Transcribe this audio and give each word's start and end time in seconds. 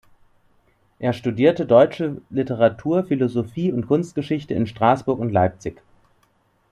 Er 0.97 1.13
studierte 1.13 1.67
deutsche 1.67 2.17
Literatur, 2.31 3.03
Philosophie 3.03 3.71
und 3.71 3.85
Kunstgeschichte 3.85 4.55
in 4.55 4.65
Straßburg 4.65 5.19
und 5.19 5.31
Leipzig. 5.31 5.79